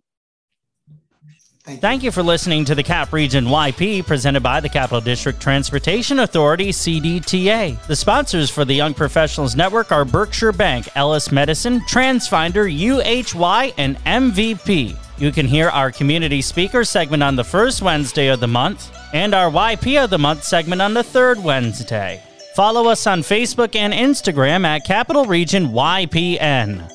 Thank 1.64 1.78
you. 1.78 1.80
Thank 1.80 2.02
you. 2.02 2.10
for 2.10 2.22
listening 2.22 2.66
to 2.66 2.74
the 2.74 2.82
Cap 2.82 3.10
Region 3.14 3.46
YP 3.46 4.06
presented 4.06 4.42
by 4.42 4.60
the 4.60 4.68
Capital 4.68 5.00
District 5.00 5.40
Transportation 5.40 6.18
Authority, 6.18 6.68
CDTA. 6.68 7.82
The 7.86 7.96
sponsors 7.96 8.50
for 8.50 8.66
the 8.66 8.74
Young 8.74 8.92
Professionals 8.92 9.56
Network 9.56 9.90
are 9.90 10.04
Berkshire 10.04 10.52
Bank, 10.52 10.88
Ellis 10.94 11.32
Medicine, 11.32 11.80
Transfinder, 11.88 12.70
UHY, 12.70 13.72
and 13.78 13.96
MVP. 14.04 14.94
You 15.16 15.32
can 15.32 15.46
hear 15.46 15.70
our 15.70 15.90
community 15.90 16.42
speaker 16.42 16.84
segment 16.84 17.22
on 17.22 17.34
the 17.34 17.44
first 17.44 17.80
Wednesday 17.80 18.28
of 18.28 18.40
the 18.40 18.46
month 18.46 18.94
and 19.14 19.32
our 19.32 19.50
YP 19.50 20.04
of 20.04 20.10
the 20.10 20.18
month 20.18 20.44
segment 20.44 20.82
on 20.82 20.92
the 20.92 21.02
third 21.02 21.42
Wednesday. 21.42 22.22
Follow 22.54 22.88
us 22.88 23.06
on 23.06 23.20
Facebook 23.20 23.74
and 23.74 23.94
Instagram 23.94 24.66
at 24.66 24.84
Capital 24.84 25.24
Region 25.24 25.68
YPN. 25.68 26.93